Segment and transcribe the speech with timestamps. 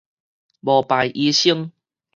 [0.03, 0.05] 無牌
[1.13, 1.71] 醫生